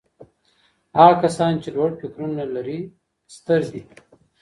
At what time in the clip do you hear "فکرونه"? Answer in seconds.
1.99-2.43